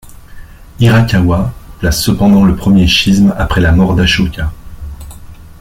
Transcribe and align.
Hirakawa 0.79 1.53
place 1.77 2.01
cependant 2.03 2.43
le 2.43 2.55
premier 2.55 2.87
schisme 2.87 3.35
après 3.37 3.61
la 3.61 3.71
mort 3.71 3.93
d'Ashoka. 3.93 4.51